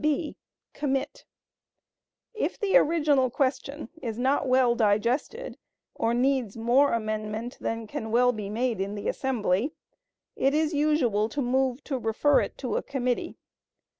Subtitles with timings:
[0.03, 0.35] (b)
[0.73, 1.25] Commit.
[2.33, 5.59] If the original question is not well digested,
[5.93, 9.73] or needs more amendment than can well be made in the assembly,
[10.35, 13.37] it is usual to move "to refer it to a committee."